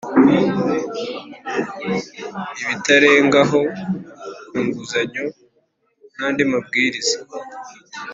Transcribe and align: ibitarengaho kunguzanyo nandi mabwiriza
ibitarengaho 2.63 3.61
kunguzanyo 4.49 5.25
nandi 6.17 6.41
mabwiriza 6.51 7.17